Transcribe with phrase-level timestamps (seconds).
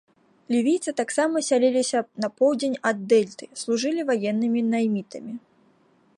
[0.53, 5.33] Лівійцы таксама сяліліся на поўдзень ад дэльты, служылі ваеннымі наймітамі.